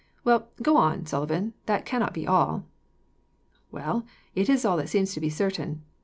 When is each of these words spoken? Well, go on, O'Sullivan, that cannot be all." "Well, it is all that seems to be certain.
Well, 0.23 0.49
go 0.63 0.77
on, 0.77 1.01
O'Sullivan, 1.01 1.53
that 1.67 1.85
cannot 1.85 2.11
be 2.11 2.25
all." 2.25 2.65
"Well, 3.69 4.03
it 4.33 4.49
is 4.49 4.65
all 4.65 4.77
that 4.77 4.89
seems 4.89 5.13
to 5.13 5.19
be 5.21 5.29
certain. 5.29 5.83